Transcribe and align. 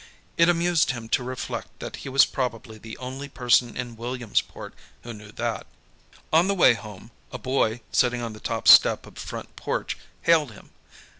It 0.35 0.49
amused 0.49 0.89
him 0.89 1.09
to 1.09 1.23
reflect 1.23 1.79
that 1.79 1.97
he 1.97 2.09
was 2.09 2.25
probably 2.25 2.79
the 2.79 2.97
only 2.97 3.29
person 3.29 3.77
in 3.77 3.95
Williamsport 3.95 4.73
who 5.03 5.13
knew 5.13 5.31
that. 5.33 5.67
On 6.33 6.47
the 6.47 6.55
way 6.55 6.73
home, 6.73 7.11
a 7.31 7.37
boy, 7.37 7.81
sitting 7.91 8.19
on 8.19 8.33
the 8.33 8.39
top 8.39 8.67
step 8.67 9.05
of 9.05 9.15
a 9.15 9.19
front 9.19 9.55
porch, 9.55 9.99
hailed 10.23 10.53
him. 10.53 10.71